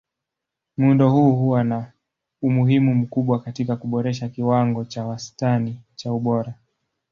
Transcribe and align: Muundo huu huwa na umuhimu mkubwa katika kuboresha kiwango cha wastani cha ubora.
Muundo 0.77 1.09
huu 1.11 1.31
huwa 1.35 1.63
na 1.63 1.91
umuhimu 2.41 2.95
mkubwa 2.95 3.39
katika 3.39 3.75
kuboresha 3.75 4.29
kiwango 4.29 4.85
cha 4.85 5.05
wastani 5.05 5.81
cha 5.95 6.13
ubora. 6.13 6.53